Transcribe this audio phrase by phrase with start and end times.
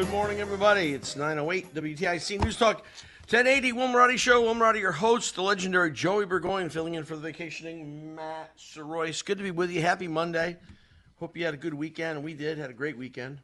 [0.00, 0.94] Good morning, everybody.
[0.94, 2.86] It's 908 WTIC News Talk.
[3.28, 4.40] 1080 Will Marotti Show.
[4.40, 9.22] Will Marotti, your host, the legendary Joey Burgoyne, filling in for the vacationing Matt Soroyce.
[9.22, 9.82] Good to be with you.
[9.82, 10.56] Happy Monday.
[11.16, 12.24] Hope you had a good weekend.
[12.24, 12.56] We did.
[12.56, 13.42] Had a great weekend.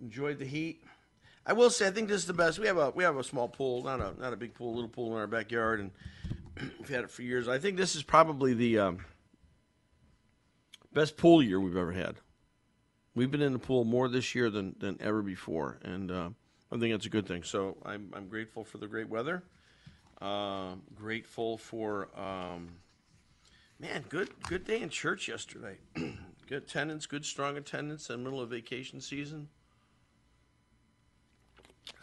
[0.00, 0.84] Enjoyed the heat.
[1.44, 2.60] I will say, I think this is the best.
[2.60, 4.76] We have a we have a small pool, not a not a big pool, a
[4.76, 5.90] little pool in our backyard, and
[6.78, 7.48] we've had it for years.
[7.48, 8.98] I think this is probably the um,
[10.92, 12.14] best pool year we've ever had.
[13.14, 16.30] We've been in the pool more this year than, than ever before, and uh,
[16.72, 17.42] I think that's a good thing.
[17.42, 19.42] So I'm, I'm grateful for the great weather.
[20.20, 22.68] Uh, grateful for um,
[23.78, 25.76] man, good good day in church yesterday.
[25.94, 29.48] good attendance, good strong attendance in the middle of vacation season.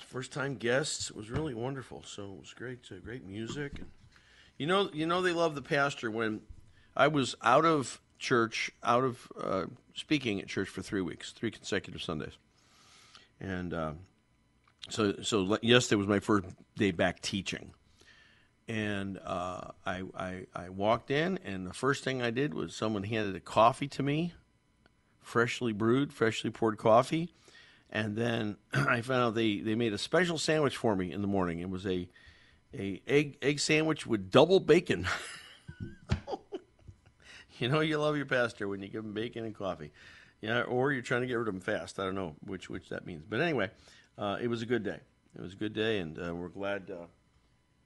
[0.05, 2.03] First time guests, it was really wonderful.
[2.05, 3.79] So it was great, uh, great music.
[3.79, 3.87] And
[4.57, 6.41] you know, you know they love the pastor when
[6.95, 9.65] I was out of church, out of uh,
[9.95, 12.37] speaking at church for three weeks, three consecutive Sundays,
[13.39, 13.91] and uh,
[14.89, 17.71] so so yesterday was my first day back teaching,
[18.67, 23.03] and uh, I, I I walked in, and the first thing I did was someone
[23.03, 24.33] handed a coffee to me,
[25.21, 27.33] freshly brewed, freshly poured coffee,
[27.89, 31.27] and then I found out they they made a special sandwich for me in the
[31.27, 31.59] morning.
[31.59, 32.07] It was a
[32.73, 35.07] a egg egg sandwich with double bacon.
[37.61, 39.91] You know you love your pastor when you give him bacon and coffee,
[40.39, 41.99] yeah, or you're trying to get rid of him fast.
[41.99, 43.69] I don't know which which that means, but anyway,
[44.17, 44.99] uh, it was a good day.
[45.35, 47.03] It was a good day, and uh, we're glad uh,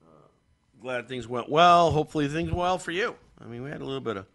[0.06, 0.28] uh,
[0.80, 1.90] glad things went well.
[1.90, 3.16] Hopefully things went well for you.
[3.42, 4.28] I mean, we had a little bit of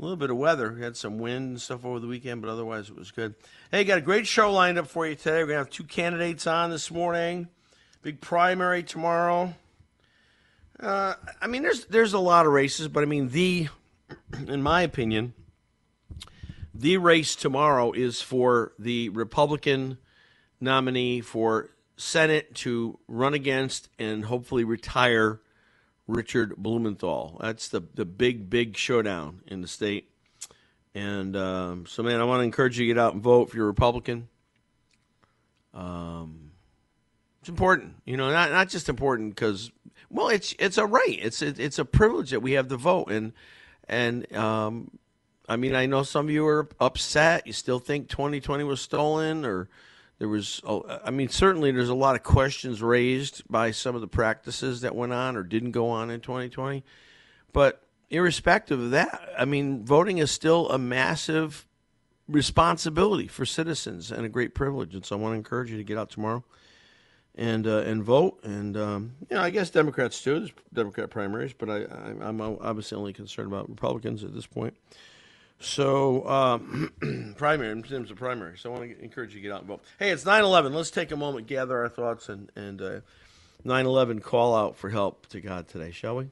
[0.00, 0.72] a little bit of weather.
[0.72, 3.36] We had some wind and stuff over the weekend, but otherwise it was good.
[3.70, 5.42] Hey, got a great show lined up for you today.
[5.42, 7.46] We're gonna have two candidates on this morning.
[8.02, 9.54] Big primary tomorrow.
[10.80, 13.68] Uh, I mean, there's there's a lot of races, but I mean the
[14.48, 15.34] in my opinion,
[16.74, 19.98] the race tomorrow is for the Republican
[20.60, 25.40] nominee for Senate to run against and hopefully retire
[26.06, 27.38] Richard Blumenthal.
[27.40, 30.10] That's the, the big, big showdown in the state.
[30.94, 33.54] And um, so, man, I want to encourage you to get out and vote if
[33.54, 34.28] you're Republican.
[35.74, 36.50] Um,
[37.40, 39.72] it's important, you know, not not just important because,
[40.10, 43.10] well, it's it's a right, it's it, it's a privilege that we have to vote,
[43.10, 43.32] and
[43.92, 44.90] and um,
[45.48, 47.46] I mean, I know some of you are upset.
[47.46, 49.68] You still think 2020 was stolen, or
[50.18, 50.62] there was.
[50.64, 54.80] oh, I mean, certainly there's a lot of questions raised by some of the practices
[54.80, 56.82] that went on or didn't go on in 2020.
[57.52, 61.66] But irrespective of that, I mean, voting is still a massive
[62.26, 64.94] responsibility for citizens and a great privilege.
[64.94, 66.44] And so I want to encourage you to get out tomorrow
[67.34, 68.40] and uh, and vote.
[68.44, 70.40] And um, you know, I guess Democrats too.
[70.40, 74.76] There's Democrat primaries, but I, I I'm obviously only concerned about Republicans at this point.
[75.60, 78.58] So um, primary in terms of primary.
[78.58, 79.82] So I want to encourage you to get out and vote.
[79.98, 80.74] Hey, it's 9/11.
[80.74, 83.00] Let's take a moment, gather our thoughts, and and uh,
[83.64, 86.30] 9/11 call out for help to God today, shall we?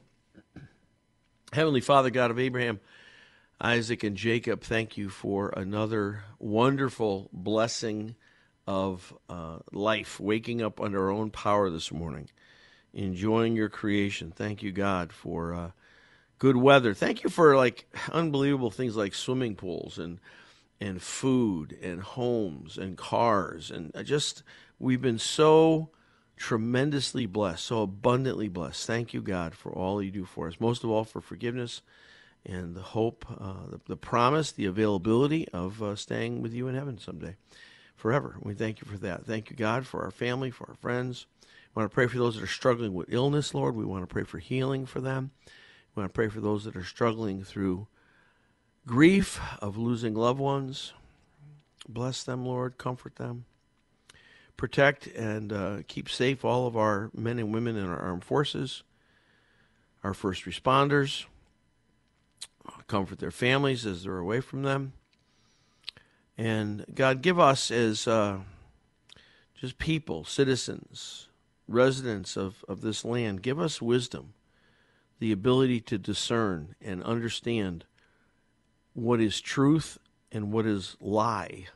[1.52, 2.80] Heavenly Father, God of Abraham,
[3.60, 8.16] Isaac, and Jacob, thank you for another wonderful blessing
[8.70, 12.30] of uh, life, waking up under our own power this morning,
[12.94, 14.30] enjoying your creation.
[14.30, 15.70] Thank you, God, for uh,
[16.38, 16.94] good weather.
[16.94, 20.20] Thank you for like unbelievable things like swimming pools and
[20.80, 24.44] and food and homes and cars and just
[24.78, 25.90] we've been so
[26.36, 28.86] tremendously blessed, so abundantly blessed.
[28.86, 30.60] Thank you, God, for all you do for us.
[30.60, 31.82] Most of all, for forgiveness
[32.46, 36.76] and the hope, uh, the, the promise, the availability of uh, staying with you in
[36.76, 37.36] heaven someday,
[38.00, 38.36] forever.
[38.40, 39.26] We thank you for that.
[39.26, 41.26] Thank you, God, for our family, for our friends.
[41.74, 43.76] We want to pray for those that are struggling with illness, Lord.
[43.76, 45.30] We want to pray for healing for them.
[45.94, 47.86] We want to pray for those that are struggling through
[48.86, 50.92] grief of losing loved ones.
[51.88, 52.78] Bless them, Lord.
[52.78, 53.44] Comfort them.
[54.56, 58.82] Protect and uh, keep safe all of our men and women in our armed forces,
[60.02, 61.24] our first responders.
[62.86, 64.92] Comfort their families as they're away from them.
[66.40, 68.38] And God, give us as uh,
[69.60, 71.28] just people, citizens,
[71.68, 74.32] residents of, of this land, give us wisdom,
[75.18, 77.84] the ability to discern and understand
[78.94, 79.98] what is truth
[80.32, 81.66] and what is lie.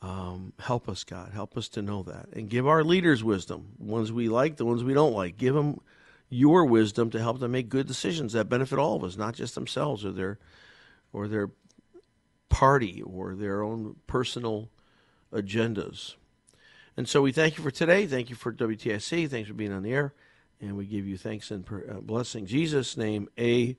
[0.00, 1.32] Um, help us, God.
[1.34, 2.30] Help us to know that.
[2.32, 5.36] And give our leaders wisdom, ones we like, the ones we don't like.
[5.36, 5.82] Give them
[6.30, 9.54] your wisdom to help them make good decisions that benefit all of us, not just
[9.54, 10.38] themselves or their
[11.12, 11.50] or their
[12.48, 14.70] party or their own personal
[15.32, 16.14] agendas.
[16.96, 18.06] And so we thank you for today.
[18.06, 19.28] Thank you for WTIC.
[19.28, 20.14] Thanks for being on the air.
[20.60, 22.46] And we give you thanks and uh, blessing.
[22.46, 23.74] Jesus' name, amen.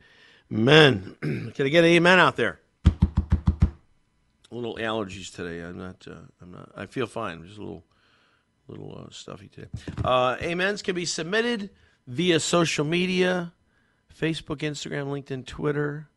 [1.22, 2.60] Can I get amen out there?
[2.86, 5.62] A little allergies today.
[5.62, 6.08] I'm not.
[6.10, 6.72] Uh, I'm not.
[6.76, 7.44] I feel fine.
[7.46, 7.84] Just a little,
[8.68, 9.68] little uh, stuffy today.
[10.06, 11.72] Uh, amens can be submitted
[12.06, 13.52] via social media,
[14.16, 16.08] Facebook, Instagram, LinkedIn, Twitter,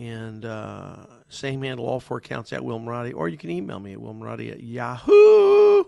[0.00, 0.96] and uh,
[1.28, 4.50] same handle, all four accounts at Will Marotti, or you can email me at willmarotti
[4.50, 5.84] at yahoo.com.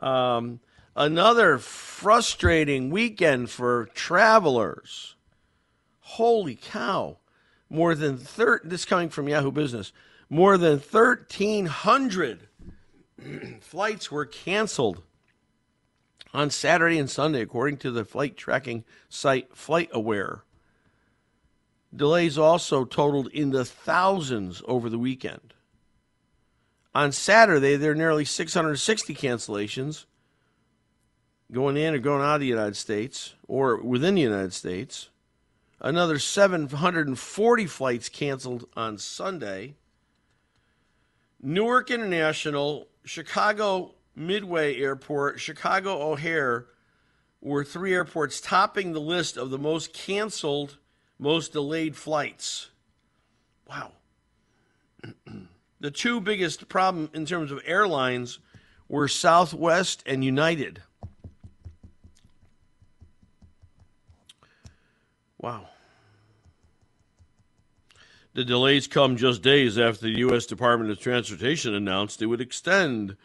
[0.00, 0.58] Um,
[0.96, 5.14] another frustrating weekend for travelers.
[6.00, 7.18] Holy cow.
[7.70, 9.92] More than thir- this coming from Yahoo Business.
[10.28, 12.48] More than 1,300
[13.60, 15.02] flights were canceled
[16.32, 20.40] on Saturday and Sunday, according to the flight tracking site FlightAware.
[21.94, 25.54] Delays also totaled in the thousands over the weekend.
[26.94, 30.04] On Saturday, there are nearly 660 cancellations
[31.52, 35.08] going in or going out of the United States or within the United States.
[35.80, 39.74] Another 740 flights canceled on Sunday.
[41.42, 46.66] Newark International, Chicago Midway Airport, Chicago O'Hare
[47.40, 50.78] were three airports topping the list of the most canceled,
[51.18, 52.70] most delayed flights.
[53.68, 53.92] Wow.
[55.80, 58.38] the two biggest problem in terms of airlines
[58.88, 60.82] were Southwest and United.
[65.38, 65.68] Wow.
[68.34, 70.46] The delays come just days after the U.S.
[70.46, 73.16] Department of Transportation announced it would extend,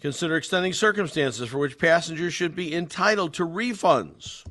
[0.00, 4.46] consider extending circumstances for which passengers should be entitled to refunds.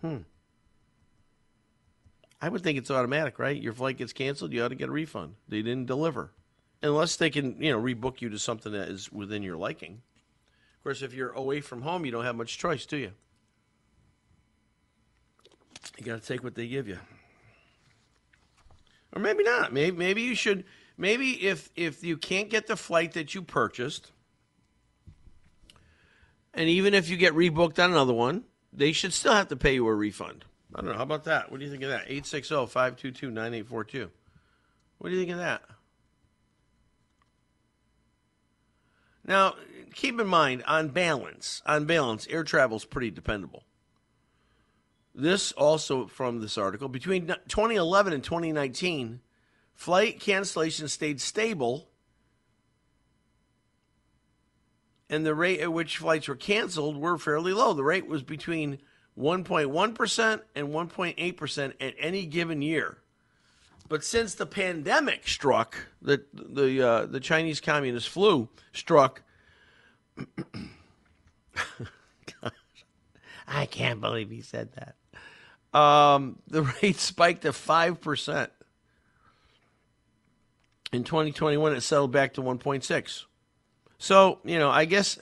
[0.00, 0.18] Hmm.
[2.40, 3.60] I would think it's automatic, right?
[3.60, 5.34] Your flight gets canceled, you ought to get a refund.
[5.48, 6.32] They didn't deliver.
[6.82, 10.02] Unless they can, you know, rebook you to something that is within your liking.
[10.76, 13.10] Of course, if you're away from home, you don't have much choice, do you?
[15.96, 16.98] You got to take what they give you.
[19.12, 19.72] Or maybe not.
[19.72, 20.64] Maybe maybe you should
[20.96, 24.12] maybe if if you can't get the flight that you purchased
[26.58, 29.74] and even if you get rebooked on another one, they should still have to pay
[29.74, 30.44] you a refund.
[30.78, 30.96] I don't know.
[30.96, 31.50] How about that?
[31.50, 32.06] What do you think of that?
[32.08, 34.10] 860-522-9842.
[34.98, 35.62] What do you think of that?
[39.24, 39.56] Now,
[39.92, 43.64] keep in mind, on balance, on balance, air travel is pretty dependable.
[45.12, 49.20] This also from this article between 2011 and 2019,
[49.74, 51.88] flight cancellations stayed stable,
[55.10, 57.72] and the rate at which flights were canceled were fairly low.
[57.72, 58.78] The rate was between
[59.18, 62.98] 1.1% and 1.8% at any given year.
[63.88, 69.22] But since the pandemic struck, the the uh, the Chinese Communist flu struck.
[73.48, 74.94] I can't believe he said that.
[75.78, 78.52] Um, the rate spiked to five percent.
[80.92, 83.24] In 2021, it settled back to 1.6.
[83.98, 85.18] So you know, I guess,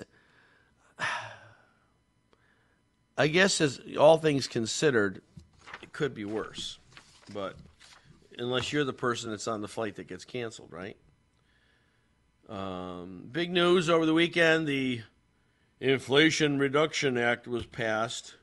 [3.18, 5.22] I guess as all things considered,
[5.82, 6.78] it could be worse,
[7.32, 7.56] but
[8.38, 10.96] unless you're the person that's on the flight that gets canceled, right?
[12.48, 15.00] Um, big news over the weekend: the
[15.80, 18.36] Inflation Reduction Act was passed.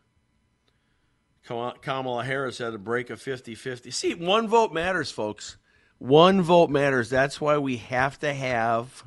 [1.45, 3.91] Kamala Harris had a break of 50 50.
[3.91, 5.57] See, one vote matters, folks.
[5.99, 7.09] One vote matters.
[7.09, 9.03] That's why we have to have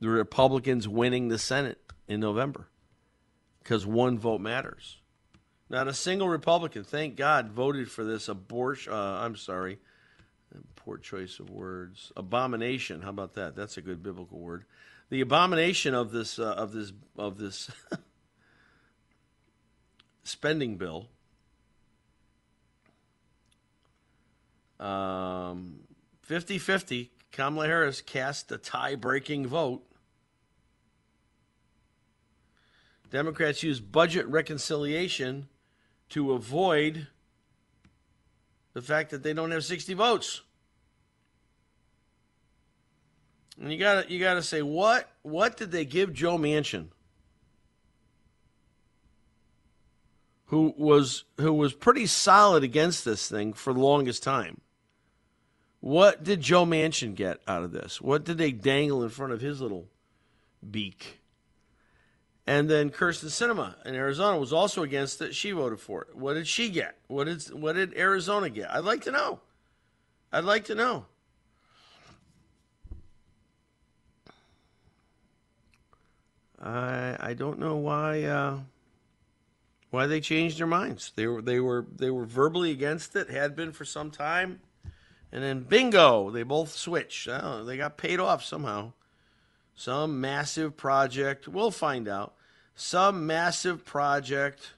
[0.00, 2.68] the Republicans winning the Senate in November
[3.62, 4.98] because one vote matters.
[5.68, 8.92] Not a single Republican, thank God, voted for this abortion.
[8.92, 9.78] Uh, I'm sorry,
[10.76, 12.12] poor choice of words.
[12.16, 13.02] Abomination.
[13.02, 13.54] How about that?
[13.54, 14.64] That's a good biblical word.
[15.10, 17.70] The abomination of this uh, of this of this
[20.24, 21.08] spending bill.
[24.78, 25.80] Um,
[26.26, 29.84] 50-50, Kamala Harris cast a tie-breaking vote.
[33.10, 35.48] Democrats use budget reconciliation
[36.10, 37.08] to avoid
[38.72, 40.42] the fact that they don't have 60 votes.
[43.60, 46.86] And you got to you got to say what what did they give Joe Manchin?
[50.46, 54.62] Who was who was pretty solid against this thing for the longest time.
[55.80, 58.00] What did Joe Manchin get out of this?
[58.00, 59.88] What did they dangle in front of his little
[60.68, 61.19] beak?
[62.46, 65.34] And then Kyrsten Sinema in Arizona was also against it.
[65.34, 66.16] She voted for it.
[66.16, 66.96] What did she get?
[67.06, 68.70] What did what did Arizona get?
[68.70, 69.40] I'd like to know.
[70.32, 71.06] I'd like to know.
[76.60, 78.58] I I don't know why uh,
[79.90, 81.12] why they changed their minds.
[81.16, 84.60] They were they were they were verbally against it, had been for some time,
[85.32, 87.28] and then bingo, they both switched.
[87.28, 88.92] I they got paid off somehow.
[89.74, 91.48] Some massive project.
[91.48, 92.34] We'll find out.
[92.74, 94.74] Some massive project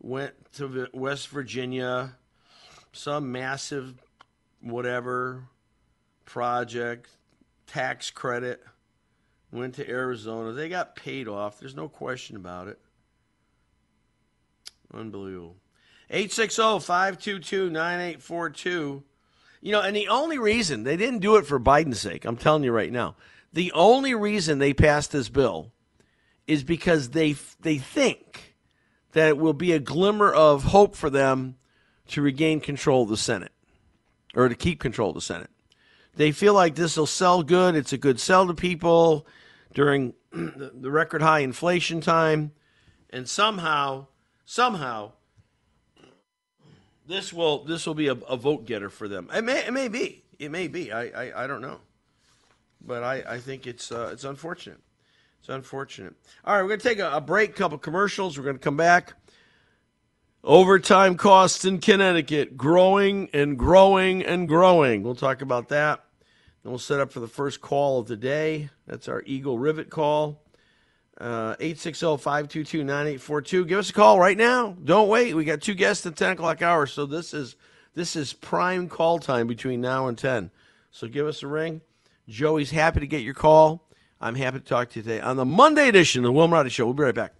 [0.00, 2.16] went to West Virginia.
[2.92, 3.94] Some massive
[4.60, 5.44] whatever
[6.24, 7.08] project
[7.66, 8.62] tax credit
[9.50, 10.52] went to Arizona.
[10.52, 11.58] They got paid off.
[11.58, 12.78] There's no question about it.
[14.92, 15.56] Unbelievable.
[16.10, 19.02] 860 522 9842.
[19.62, 22.64] You know, and the only reason they didn't do it for Biden's sake, I'm telling
[22.64, 23.14] you right now,
[23.52, 25.72] the only reason they passed this bill
[26.46, 28.56] is because they they think
[29.12, 31.56] that it will be a glimmer of hope for them
[32.08, 33.52] to regain control of the Senate
[34.34, 35.50] or to keep control of the Senate.
[36.14, 37.74] They feel like this will sell good.
[37.74, 39.26] It's a good sell to people
[39.74, 42.52] during the record high inflation time,
[43.10, 44.06] and somehow,
[44.44, 45.12] somehow,
[47.06, 49.30] this will this will be a, a vote getter for them.
[49.34, 50.92] It may it may be it may be.
[50.92, 51.80] I I, I don't know,
[52.84, 54.80] but I, I think it's uh, it's unfortunate.
[55.40, 56.14] It's unfortunate.
[56.44, 58.38] All right, we're gonna take a, a break, couple commercials.
[58.38, 59.14] We're gonna come back.
[60.44, 65.02] Overtime costs in Connecticut growing and growing and growing.
[65.02, 66.04] We'll talk about that.
[66.62, 68.70] Then we'll set up for the first call of the day.
[68.86, 70.42] That's our Eagle Rivet call.
[71.20, 73.68] Uh, 860-522-9842.
[73.68, 74.76] Give us a call right now.
[74.82, 75.34] Don't wait.
[75.34, 77.54] We got two guests at 10 o'clock hour, so this is
[77.94, 80.50] this is prime call time between now and 10.
[80.90, 81.82] So give us a ring.
[82.32, 83.86] Joey's happy to get your call.
[84.18, 86.70] I'm happy to talk to you today on the Monday edition of the Will Marotti
[86.70, 86.86] Show.
[86.86, 87.34] We'll be right back.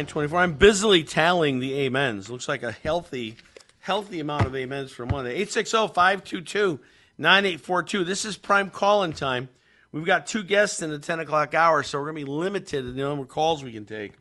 [0.00, 0.38] 924.
[0.38, 2.30] I'm busily tallying the amens.
[2.30, 3.36] Looks like a healthy,
[3.80, 5.32] healthy amount of amens for Monday.
[5.32, 6.80] 860 522
[7.18, 8.04] 9842.
[8.04, 9.50] This is prime calling time.
[9.92, 12.86] We've got two guests in the 10 o'clock hour, so we're going to be limited
[12.86, 14.12] in the number of calls we can take.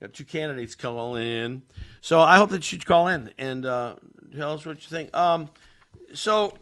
[0.00, 1.62] We Got two candidates calling in.
[2.00, 3.94] So I hope that you call in and uh,
[4.36, 5.16] tell us what you think.
[5.16, 5.48] Um,
[6.12, 6.58] so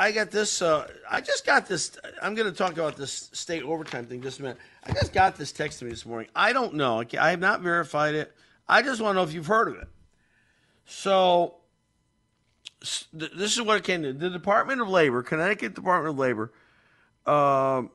[0.00, 0.62] I got this.
[0.62, 1.98] Uh, I just got this.
[2.22, 4.56] I'm going to talk about this state overtime thing just a minute.
[4.82, 6.30] I just got this text to me this morning.
[6.34, 7.04] I don't know.
[7.20, 8.34] I have not verified it.
[8.66, 9.88] I just want to know if you've heard of it.
[10.86, 11.56] So
[13.12, 14.14] this is what it came to.
[14.14, 16.50] The Department of Labor, Connecticut Department of Labor,
[17.26, 17.90] um,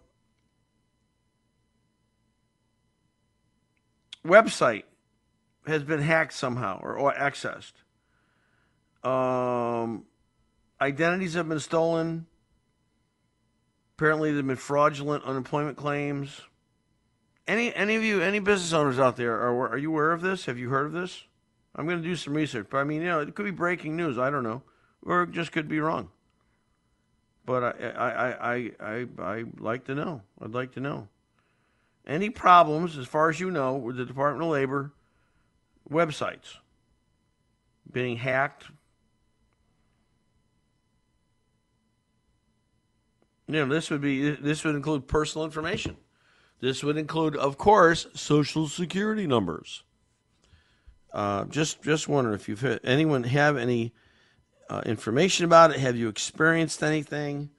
[4.24, 4.84] website
[5.66, 7.74] has been hacked somehow or, or accessed.
[9.04, 10.04] Um,
[10.86, 12.28] identities have been stolen.
[13.98, 16.42] Apparently, there have been fraudulent unemployment claims.
[17.48, 20.46] Any any of you, any business owners out there, are are you aware of this?
[20.46, 21.24] Have you heard of this?
[21.76, 23.96] I'm going to do some research, but I mean, you know, it could be breaking
[23.98, 24.18] news.
[24.18, 24.64] I don't know,
[25.04, 26.10] or it just could be wrong.
[27.46, 30.22] But I I I I I, I like to know.
[30.42, 31.08] I'd like to know.
[32.08, 34.94] Any problems, as far as you know, with the Department of Labor
[35.90, 36.58] websites
[37.92, 38.66] being hacked,
[43.48, 45.98] you know, this would be this would include personal information.
[46.62, 49.84] This would include, of course, social security numbers.
[51.14, 53.94] Uh, just just wondering if you've had, anyone have any
[54.70, 55.80] uh, information about it.
[55.80, 57.50] Have you experienced anything?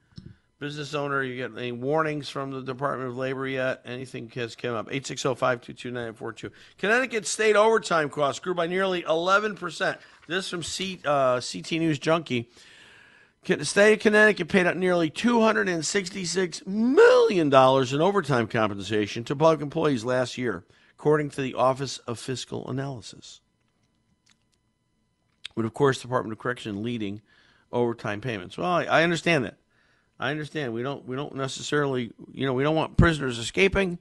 [0.59, 3.81] Business owner, you get any warnings from the Department of Labor yet?
[3.85, 4.89] Anything has come up?
[4.89, 6.51] 860-522-9842.
[6.79, 9.97] Connecticut state overtime costs grew by nearly 11%.
[10.27, 12.49] This from C, uh, CT News Junkie.
[13.45, 20.03] The state of Connecticut paid out nearly $266 million in overtime compensation to public employees
[20.03, 23.39] last year, according to the Office of Fiscal Analysis.
[25.55, 27.21] With, of course, Department of Correction leading
[27.71, 28.57] overtime payments.
[28.57, 29.57] Well, I, I understand that.
[30.19, 30.73] I understand.
[30.73, 33.99] We don't we don't necessarily you know we don't want prisoners escaping.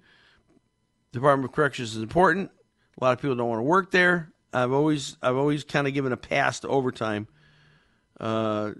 [1.12, 2.50] Department of Corrections is important.
[2.98, 4.32] A lot of people don't want to work there.
[4.52, 7.28] I've always I've always kind of given a pass to overtime
[8.20, 8.72] uh,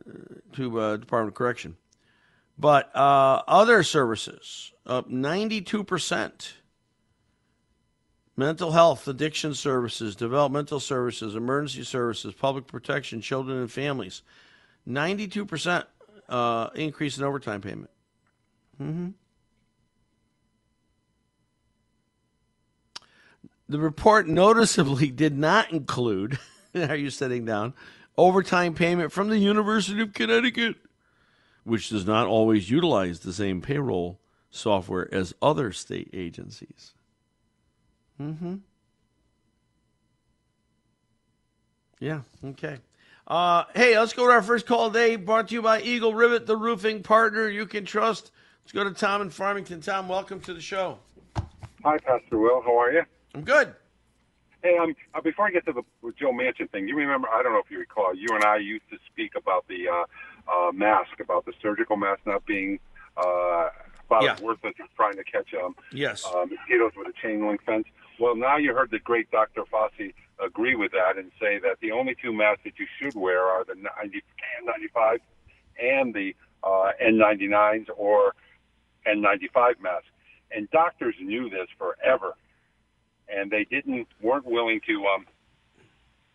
[0.52, 1.76] to uh, Department of Correction,
[2.58, 6.54] but uh, other services up ninety two percent.
[8.38, 14.20] Mental health, addiction services, developmental services, emergency services, public protection, children and families.
[14.86, 15.84] 92%
[16.28, 17.90] uh, increase in overtime payment.
[18.78, 19.08] hmm
[23.68, 26.38] The report noticeably did not include,
[26.74, 27.74] are you sitting down,
[28.18, 30.76] overtime payment from the University of Connecticut,
[31.64, 34.20] which does not always utilize the same payroll
[34.50, 36.94] software as other state agencies.
[38.20, 38.56] Mm-hmm.
[41.98, 42.78] Yeah, okay.
[43.26, 46.46] Uh, hey, let's go to our first call today, brought to you by Eagle Rivet,
[46.46, 48.30] the roofing partner you can trust.
[48.62, 49.80] Let's go to Tom in Farmington.
[49.80, 50.98] Tom, welcome to the show.
[51.84, 52.62] Hi, Pastor Will.
[52.62, 53.02] How are you?
[53.34, 53.74] I'm good.
[54.62, 55.82] Hey, um, uh, before I get to the
[56.18, 57.28] Joe Manchin thing, you remember?
[57.28, 58.14] I don't know if you recall.
[58.14, 60.04] You and I used to speak about the uh,
[60.50, 62.78] uh, mask, about the surgical mask not being
[63.16, 63.68] uh,
[64.08, 64.32] about Yeah.
[64.34, 66.24] as worthless as trying to catch um, Yes.
[66.24, 67.86] uh, mosquitoes with a chain link fence.
[68.18, 69.62] Well, now you heard the great Dr.
[69.70, 73.42] Fauci agree with that and say that the only two masks that you should wear
[73.44, 74.22] are the 90,
[74.64, 75.18] N95
[75.80, 76.34] and the
[76.64, 78.34] uh, N99s or
[79.06, 80.06] N95 masks.
[80.50, 82.34] And doctors knew this forever,
[83.28, 85.26] and they didn't weren't willing to um,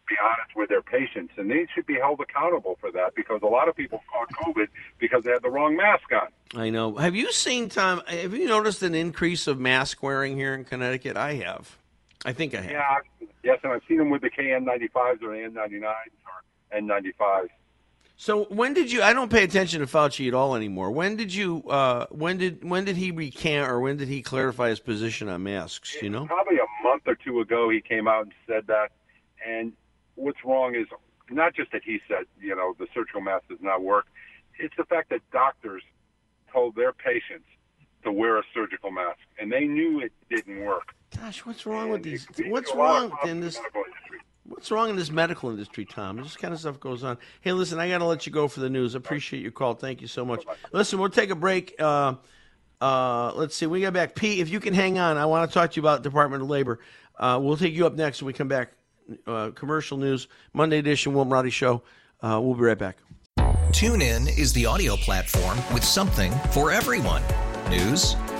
[0.07, 3.47] be honest with their patients, and they should be held accountable for that because a
[3.47, 4.67] lot of people caught COVID
[4.99, 6.61] because they had the wrong mask on.
[6.61, 6.95] I know.
[6.95, 11.15] Have you seen, Tom, have you noticed an increase of mask wearing here in Connecticut?
[11.15, 11.77] I have.
[12.25, 12.71] I think I have.
[12.71, 12.97] Yeah,
[13.43, 15.93] yes, and I've seen them with the KN95s or the N99s
[16.25, 17.49] or N95s.
[18.21, 19.01] So when did you?
[19.01, 20.91] I don't pay attention to Fauci at all anymore.
[20.91, 21.63] When did you?
[21.67, 25.41] Uh, when did when did he recant or when did he clarify his position on
[25.41, 25.95] masks?
[26.03, 26.27] You know.
[26.27, 28.91] Probably a month or two ago, he came out and said that.
[29.43, 29.73] And
[30.13, 30.85] what's wrong is
[31.31, 34.05] not just that he said, you know, the surgical mask does not work.
[34.59, 35.81] It's the fact that doctors
[36.53, 37.47] told their patients
[38.03, 40.93] to wear a surgical mask, and they knew it didn't work.
[41.17, 42.27] Gosh, what's wrong with these?
[42.45, 43.59] What's a lot of wrong in this?
[44.51, 46.17] What's wrong in this medical industry, Tom?
[46.17, 47.17] This kind of stuff goes on.
[47.39, 48.95] Hey, listen, I got to let you go for the news.
[48.95, 49.75] Appreciate your call.
[49.75, 50.43] Thank you so much.
[50.73, 51.73] Listen, we'll take a break.
[51.79, 52.15] Uh,
[52.81, 53.65] uh, let's see.
[53.65, 54.13] We got back.
[54.13, 56.49] Pete, if you can hang on, I want to talk to you about Department of
[56.49, 56.79] Labor.
[57.17, 58.73] Uh, we'll take you up next when we come back.
[59.25, 61.83] Uh, commercial news, Monday edition, Will Roddy Show.
[62.21, 62.97] Uh, we'll be right back.
[63.71, 67.23] TuneIn is the audio platform with something for everyone.
[67.69, 68.17] News,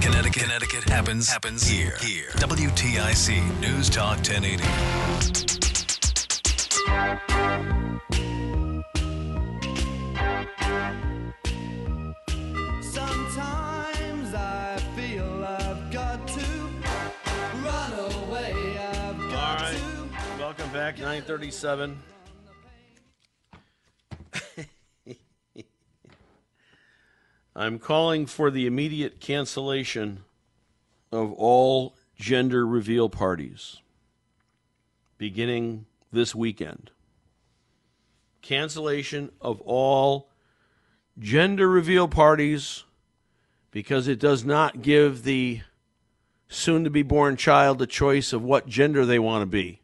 [0.00, 1.96] Connecticut, Connecticut happens happens here.
[2.00, 2.30] Here.
[2.36, 4.62] WTIC News Talk 1080.
[12.82, 16.46] Sometimes I feel I've got to
[17.62, 18.54] run away.
[18.78, 19.76] I've got right.
[19.76, 20.38] to.
[20.38, 21.98] Welcome back, 937.
[27.54, 30.24] I'm calling for the immediate cancellation
[31.10, 33.78] of all gender reveal parties
[35.18, 36.90] beginning this weekend.
[38.42, 40.30] Cancellation of all
[41.18, 42.84] gender reveal parties
[43.70, 45.60] because it does not give the
[46.48, 49.80] soon to be born child a choice of what gender they want to be.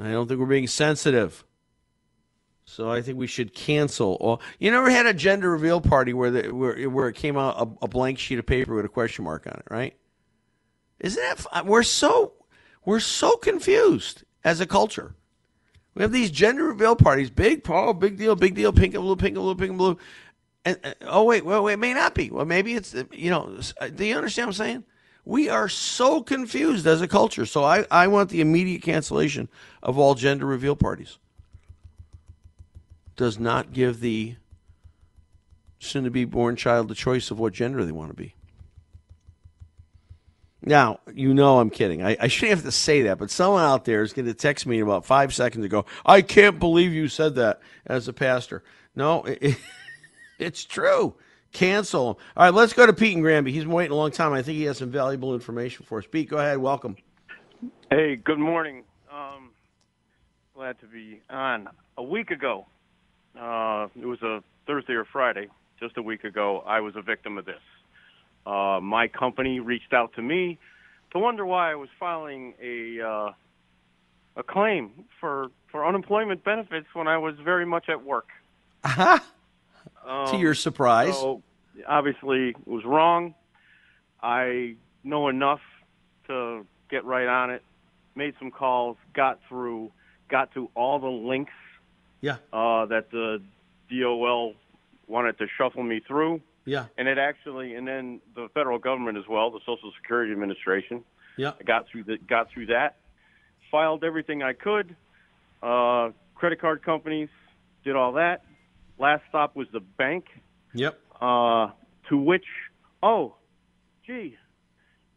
[0.00, 1.44] I don't think we're being sensitive.
[2.72, 4.40] So I think we should cancel.
[4.58, 7.84] You never had a gender reveal party where the, where where it came out a,
[7.84, 9.94] a blank sheet of paper with a question mark on it, right?
[10.98, 12.32] Isn't that we're so
[12.84, 15.14] we're so confused as a culture.
[15.94, 19.16] We have these gender reveal parties, big, oh, big deal, big deal, pink and blue,
[19.16, 19.98] pink and blue, pink and blue.
[20.64, 22.30] And uh, oh wait, well, it may not be.
[22.30, 23.58] Well, maybe it's uh, you know.
[23.80, 24.84] uh, Do you understand what I'm saying?
[25.26, 27.44] We are so confused as a culture.
[27.44, 29.48] So I, I want the immediate cancellation
[29.82, 31.18] of all gender reveal parties.
[33.16, 34.36] Does not give the
[35.78, 38.34] soon to be born child the choice of what gender they want to be.
[40.64, 42.04] Now, you know I'm kidding.
[42.04, 44.64] I, I shouldn't have to say that, but someone out there is going to text
[44.64, 48.62] me about five seconds ago, I can't believe you said that as a pastor.
[48.94, 49.58] No, it, it-
[50.38, 51.14] it's true.
[51.52, 52.18] Cancel.
[52.36, 53.52] All right, let's go to Pete and Granby.
[53.52, 54.32] He's been waiting a long time.
[54.32, 56.04] I think he has some valuable information for us.
[56.10, 56.58] Pete, go ahead.
[56.58, 56.96] Welcome.
[57.90, 58.82] Hey, good morning.
[59.12, 59.50] Um,
[60.54, 61.68] glad to be on.
[61.98, 62.66] A week ago,
[63.38, 65.48] uh, it was a Thursday or Friday,
[65.80, 67.60] just a week ago, I was a victim of this.
[68.46, 70.58] Uh, my company reached out to me
[71.12, 73.32] to wonder why I was filing a uh,
[74.36, 78.28] a claim for for unemployment benefits when I was very much at work.
[78.84, 81.14] to your surprise.
[81.14, 81.42] So
[81.86, 83.34] obviously it was wrong.
[84.22, 85.60] I know enough
[86.28, 87.62] to get right on it.
[88.14, 89.90] Made some calls, got through,
[90.28, 91.52] got to all the links
[92.22, 92.36] Yeah.
[92.52, 93.42] uh, that the
[93.90, 94.54] DOL
[95.08, 96.86] wanted to shuffle me through, Yeah.
[96.96, 101.04] and it actually, and then the federal government as well, the Social Security Administration.
[101.36, 101.52] Yeah.
[101.66, 102.96] Got through the, got through that,
[103.70, 104.94] filed everything I could.
[105.62, 107.28] Uh, credit card companies
[107.84, 108.44] did all that.
[108.98, 110.26] Last stop was the bank.
[110.74, 110.98] Yep.
[111.20, 111.70] Uh,
[112.08, 112.44] to which,
[113.02, 113.34] oh,
[114.06, 114.36] gee,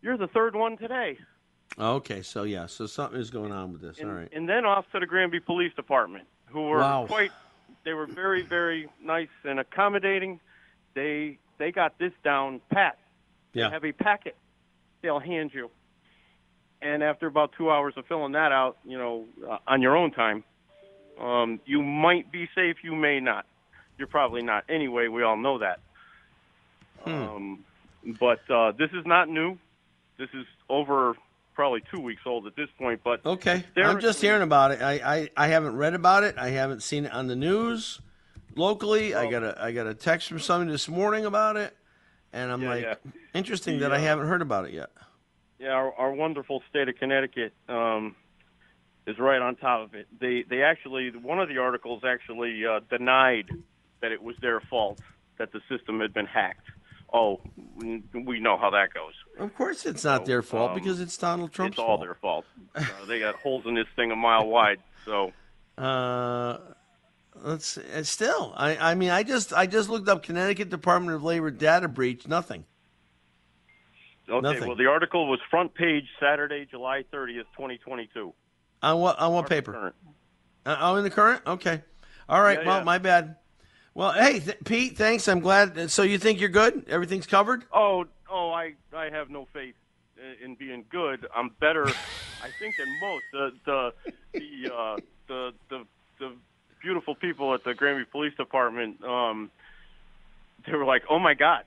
[0.01, 1.17] you're the third one today.
[1.77, 3.99] Okay, so yeah, so something is going on with this.
[4.01, 4.29] All right.
[4.33, 7.05] And then off to the Granby Police Department, who were Wow.
[7.07, 7.31] quite,
[7.83, 10.39] they were very, very nice and accommodating.
[10.93, 12.97] They they got this down pat.
[13.53, 13.67] Yeah.
[13.67, 14.35] They have a packet
[15.01, 15.69] they'll hand you,
[16.81, 20.11] and after about two hours of filling that out, you know, uh, on your own
[20.11, 20.43] time,
[21.19, 23.45] um, you might be safe, you may not.
[23.97, 24.65] You're probably not.
[24.67, 25.79] Anyway, we all know that.
[27.05, 27.11] Hmm.
[27.11, 27.65] Um,
[28.19, 29.57] but uh, this is not new.
[30.17, 31.15] This is over
[31.55, 33.01] probably two weeks old at this point.
[33.03, 34.81] But Okay, I'm just hearing about it.
[34.81, 36.35] I, I, I haven't read about it.
[36.37, 38.01] I haven't seen it on the news
[38.55, 39.15] locally.
[39.15, 41.75] I got a I got a text from somebody this morning about it,
[42.33, 42.95] and I'm Yeah, like, yeah.
[43.33, 44.91] interesting The, that I uh, haven't heard about it yet.
[45.57, 48.15] Yeah, our, our wonderful state of Connecticut um,
[49.07, 50.07] is right on top of it.
[50.19, 53.49] They they actually one of the articles actually uh, denied
[54.01, 54.99] that it was their fault
[55.37, 56.67] that the system had been hacked.
[57.13, 57.39] Oh,
[57.77, 59.13] we know how that goes.
[59.39, 62.01] Of course, it's not their fault um, because it's Donald Trump's it's all fault.
[62.01, 62.45] their fault.
[62.75, 64.79] Uh, they got holes in this thing a mile wide.
[65.05, 65.31] So
[65.77, 66.57] Uh,
[67.35, 68.53] let's uh, still.
[68.57, 72.27] I, I mean, I just I just looked up Connecticut Department of Labor data breach.
[72.27, 72.65] Nothing.
[74.27, 74.67] okay, Nothing.
[74.67, 78.33] well the article was front page Saturday, July thirtieth, twenty twenty two.
[78.81, 79.93] On what on what paper?
[80.65, 81.41] Uh, oh, in the Courant.
[81.47, 81.81] Okay.
[82.27, 82.59] All right.
[82.59, 82.83] Yeah, well, yeah.
[82.83, 83.35] my bad.
[83.95, 84.97] Well, hey, th- Pete.
[84.97, 85.27] Thanks.
[85.29, 85.89] I'm glad.
[85.89, 86.85] So you think you're good?
[86.89, 87.63] Everything's covered?
[87.73, 89.75] Oh, oh, I, I have no faith
[90.17, 91.25] in- in being good.
[91.33, 93.23] I'm better, I think, than most.
[93.31, 93.93] The, the,
[94.33, 95.83] the, uh, the, the,
[96.19, 96.31] the
[96.81, 99.49] beautiful people at the Granby Police Department, um,
[100.67, 101.63] they were like, "Oh my God,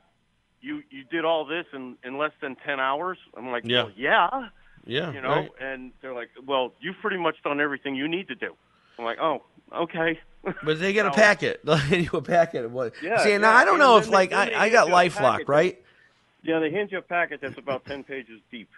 [0.61, 3.85] you, you did all this in, in less than ten hours." I'm like, Yeah.
[3.85, 4.49] well, "Yeah,
[4.85, 5.13] Yeah.
[5.13, 5.51] you know." right.
[5.61, 8.55] And they're like, "Well, you've pretty much done everything you need to do."
[8.99, 9.43] I'm like, "Oh,
[9.75, 10.19] okay."
[10.65, 11.61] But they get a packet.
[11.65, 12.95] They'll hand you a packet of what?
[13.03, 15.81] Yeah, See, now I don't and know if like I, I got LifeLock, right?
[16.43, 18.69] Yeah, they hand you a packet that's about ten pages deep.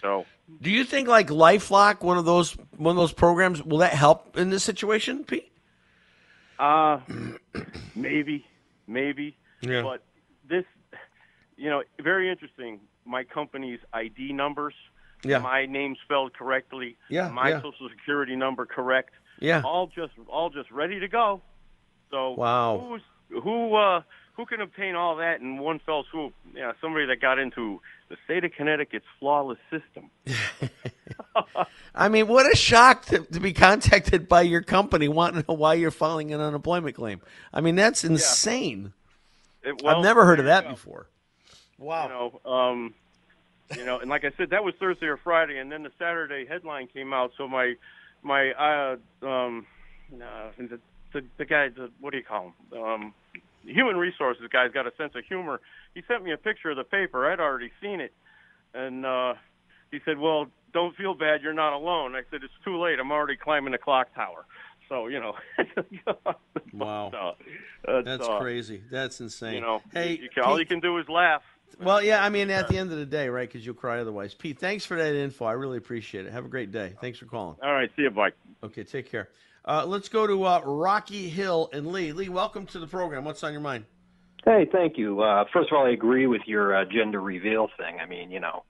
[0.00, 0.24] So
[0.62, 4.36] Do you think like LifeLock, one of those one of those programs, will that help
[4.38, 5.50] in this situation, Pete?
[6.58, 7.00] Uh,
[7.94, 8.44] maybe,
[8.86, 9.36] maybe.
[9.60, 9.82] Yeah.
[9.82, 10.02] But
[10.48, 10.64] this,
[11.56, 12.80] you know, very interesting.
[13.04, 14.74] My company's ID numbers,
[15.24, 15.38] Yeah.
[15.38, 17.62] my name spelled correctly, Yeah, my yeah.
[17.62, 19.62] social security number correct, Yeah.
[19.64, 21.40] all just all just ready to go.
[22.10, 22.78] So Wow.
[22.78, 23.02] who's
[23.42, 24.02] who uh
[24.34, 26.32] who can obtain all that in one fell swoop?
[26.54, 30.10] Yeah, somebody that got into the state of Connecticut's flawless system.
[31.94, 35.54] I mean, what a shock to, to be contacted by your company wanting to know
[35.56, 37.20] why you're filing an unemployment claim.
[37.52, 38.92] I mean, that's insane.
[39.62, 41.06] It- well, I've never heard of there you that before.
[41.78, 42.02] Wow.
[42.04, 42.94] You know, um,
[43.76, 46.44] you know, and like I said, that was Thursday or Friday, and then the Saturday
[46.46, 47.32] headline came out.
[47.36, 47.74] So my
[48.22, 49.66] my uh, um,
[50.12, 50.80] uh, the,
[51.12, 52.82] the the guy, the, what do you call him?
[52.82, 53.14] Um,
[53.64, 55.60] human resources guy's got a sense of humor.
[55.94, 57.30] He sent me a picture of the paper.
[57.30, 58.12] I'd already seen it,
[58.74, 59.34] and uh,
[59.90, 61.42] he said, "Well, don't feel bad.
[61.42, 62.98] You're not alone." I said, "It's too late.
[62.98, 64.44] I'm already climbing the clock tower."
[64.88, 65.34] So you know,
[66.72, 67.36] Wow.
[67.86, 68.82] uh, That's uh, crazy.
[68.90, 69.54] That's insane.
[69.54, 71.42] You know, hey, you can, all you can do is laugh.
[71.78, 73.48] Well, yeah, I mean, at the end of the day, right?
[73.48, 74.34] Because you'll cry otherwise.
[74.34, 75.44] Pete, thanks for that info.
[75.44, 76.32] I really appreciate it.
[76.32, 76.94] Have a great day.
[77.00, 77.56] Thanks for calling.
[77.62, 78.34] All right, see you, Mike.
[78.62, 79.28] Okay, take care.
[79.64, 82.12] Uh, let's go to uh, Rocky Hill and Lee.
[82.12, 83.24] Lee, welcome to the program.
[83.24, 83.84] What's on your mind?
[84.44, 85.20] Hey, thank you.
[85.20, 87.98] Uh, first of all, I agree with your uh, gender reveal thing.
[88.00, 88.64] I mean, you know,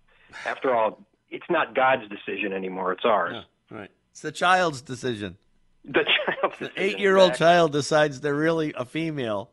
[0.44, 3.44] after all, it's not God's decision anymore; it's ours.
[3.70, 3.90] Right.
[4.10, 5.36] It's the child's decision.
[5.84, 9.52] The child's The decision, eight-year-old child decides they're really a female,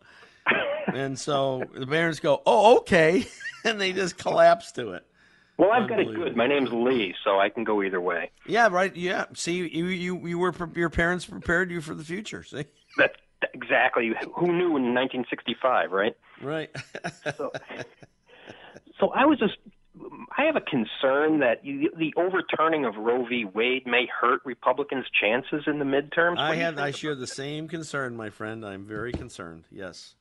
[0.97, 3.27] and so the parents go, "Oh, okay,"
[3.63, 5.05] and they just collapse to it.
[5.57, 6.35] Well, I've got it good.
[6.35, 8.29] My name's Lee, so I can go either way.
[8.45, 8.95] Yeah, right.
[8.95, 9.25] Yeah.
[9.33, 12.43] See, you you you were your parents prepared you for the future.
[12.43, 12.65] See,
[12.97, 13.15] That's
[13.53, 16.15] exactly who knew in 1965, right?
[16.41, 16.69] right.
[17.35, 17.51] So,
[18.99, 19.57] so I was just.
[20.37, 23.45] I have a concern that you, the overturning of Roe v.
[23.45, 26.35] Wade may hurt Republicans' chances in the midterms.
[26.35, 28.63] What I have I share the same concern, my friend.
[28.63, 29.63] I'm very concerned.
[29.71, 30.13] Yes.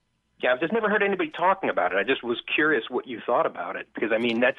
[0.43, 1.97] Yeah, I've just never heard anybody talking about it.
[1.97, 4.59] I just was curious what you thought about it because I mean that's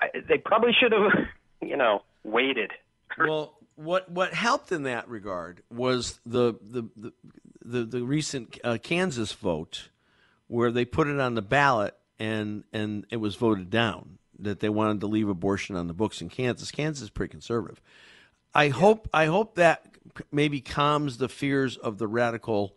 [0.00, 1.12] I, they probably should have,
[1.60, 2.72] you know, waited.
[3.18, 7.12] Well, what what helped in that regard was the the the
[7.62, 9.90] the, the recent uh, Kansas vote
[10.46, 14.68] where they put it on the ballot and and it was voted down that they
[14.70, 16.70] wanted to leave abortion on the books in Kansas.
[16.70, 17.82] Kansas is pretty conservative.
[18.54, 19.86] I hope I hope that
[20.30, 22.76] maybe calms the fears of the radical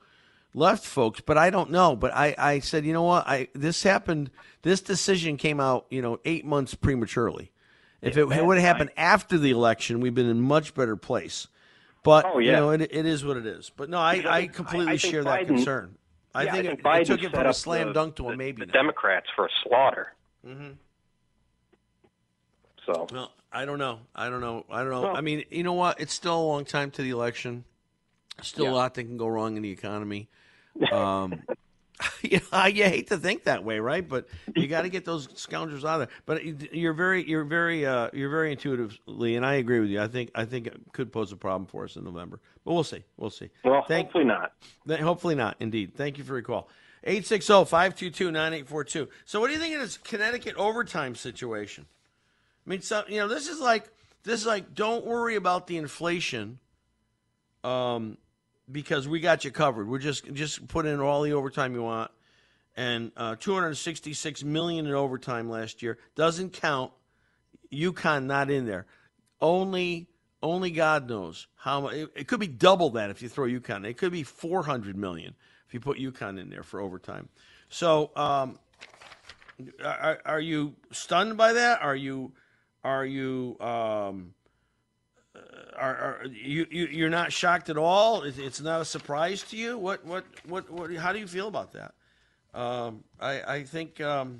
[0.55, 1.95] left folks, but I don't know.
[1.95, 3.27] But I, I said, you know what?
[3.27, 4.31] I this happened.
[4.63, 7.51] This decision came out, you know, eight months prematurely.
[8.01, 11.47] If it, would have happened after the election, we've been in much better place.
[12.03, 13.71] But Oh, you know, it, it is what it is.
[13.75, 15.97] But no, I, I I completely I- share that Biden- concern.
[16.35, 18.35] I Yeah, think, it, Biden it took it from a slam the- dunk to a
[18.37, 18.59] maybe.
[18.59, 18.73] The now.
[18.73, 20.13] Democrats for a slaughter.
[20.45, 20.71] hmm
[22.85, 23.99] So Well, I don't know.
[24.15, 24.65] I don't know.
[24.69, 25.01] I don't know.
[25.01, 25.99] Well- I mean, you know what?
[25.99, 27.63] It's still a long time to the election.
[28.41, 28.71] Still Yeah.
[28.71, 30.29] a lot that can go wrong in the economy.
[30.91, 31.41] Um,
[32.21, 34.07] you, know, you hate to think that way, right?
[34.07, 36.17] But you got to get those scoundrels out of there.
[36.25, 40.01] But you- you're very, you're very, uh, you're very intuitively, and I agree with you.
[40.01, 42.39] I think, I think it could pose a problem for us in November.
[42.65, 43.03] But we'll see.
[43.17, 43.49] We'll see.
[43.63, 44.51] well, Thank- hopefully not.
[44.87, 45.95] Th- Hopefully not, indeed.
[45.95, 46.67] Thank you for your call.
[47.07, 49.07] 860-522-9842.
[49.25, 51.85] So what do you think of this Connecticut overtime situation?
[52.65, 53.89] I mean, so, you know, this is like
[54.23, 56.57] this is like don't worry about the inflation
[57.63, 58.17] um
[58.71, 59.87] because we got you covered.
[59.87, 62.11] We're just just put in all the overtime you want.
[62.77, 66.91] And uh, 266 million in overtime last year doesn't count
[67.71, 68.85] UConn not in there.
[69.39, 70.07] Only
[70.43, 71.93] only God knows how much.
[71.93, 73.85] It, it could be double that if you throw UConn.
[73.85, 75.33] It could be 400 million
[75.67, 77.29] if you put UConn in there for overtime.
[77.69, 78.59] So, um,
[79.83, 81.81] are, are you stunned by that?
[81.81, 82.33] Are you
[82.83, 84.33] are you um,
[85.77, 88.23] are, are you, you you're not shocked at all?
[88.23, 89.77] It's, not a surprise to you.
[89.77, 90.93] What what what what?
[90.95, 91.93] How do you feel about that?
[92.53, 94.01] Um, I I think.
[94.01, 94.39] Um,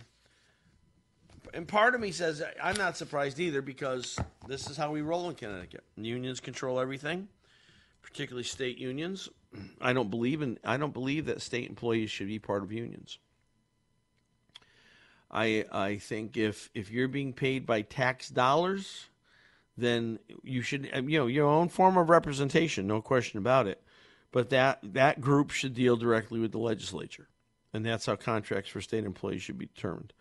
[1.54, 5.30] and part of me says I'm not surprised either because this is how we roll
[5.30, 5.84] in Connecticut.
[5.96, 7.28] Unions control everything,
[8.02, 9.30] particularly state unions.
[9.80, 13.20] I don't believe in I don't believe that state employees should be part of unions.
[15.32, 19.06] I I think if if you're being paid by tax dollars,
[19.78, 23.82] then you should um, you know your own form of representation, no question about it.
[24.32, 27.30] But that that group should deal directly with the legislature,
[27.74, 30.14] and that's how contracts for state employees should be determined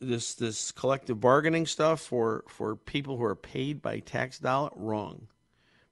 [0.00, 5.28] this this collective bargaining stuff for for people who are paid by tax dollar wrong.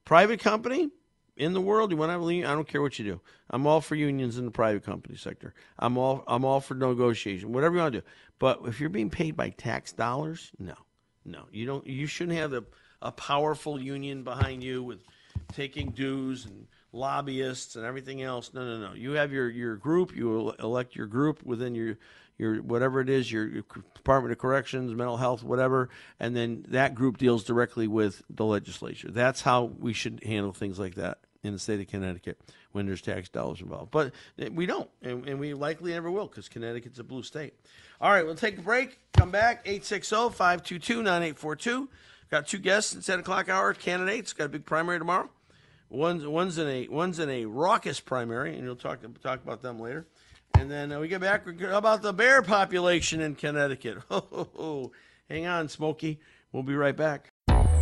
[0.04, 0.90] Private company
[1.36, 2.46] in the world, you want to union?
[2.46, 3.20] I don't care what you do.
[3.50, 5.54] I'm all for unions in the private company sector.
[5.78, 8.06] I'm all I'm all for negotiation, whatever you want to do.
[8.38, 10.74] But if you're being paid by tax dollars, no,
[11.24, 11.86] no, you don't.
[11.86, 12.64] You shouldn't have a,
[13.02, 15.00] a powerful union behind you with
[15.52, 18.52] taking dues and lobbyists and everything else.
[18.54, 18.94] No, no, no.
[18.94, 20.14] You have your your group.
[20.14, 21.98] You elect your group within your
[22.38, 26.94] your whatever it is, your, your Department of Corrections, mental health, whatever, and then that
[26.94, 29.10] group deals directly with the legislature.
[29.10, 32.40] That's how we should handle things like that in the state of Connecticut
[32.72, 33.90] when there's tax dollars involved.
[33.90, 37.54] But eh, we don't, and, and we likely never will because Connecticut's a blue state.
[38.00, 38.98] All right, we'll take a break.
[39.12, 41.88] Come back, 860 522 9842.
[42.34, 44.32] Got two guests at 10 o'clock hour, candidates.
[44.32, 45.30] Got a big primary tomorrow.
[45.88, 49.78] One's, one's, in a, one's in a raucous primary, and you'll talk, talk about them
[49.78, 50.08] later.
[50.58, 53.98] And then uh, we get back how about the bear population in Connecticut.
[54.10, 54.90] Oh,
[55.30, 56.18] hang on, Smokey.
[56.50, 57.30] We'll be right back.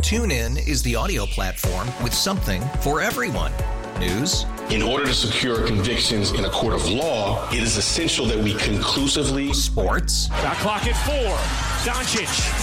[0.01, 3.51] TuneIn is the audio platform with something for everyone.
[3.99, 8.37] News, In order to secure convictions in a court of law, it is essential that
[8.37, 11.91] we conclusively sports, Shot clock at four.
[11.91, 12.62] Doncic.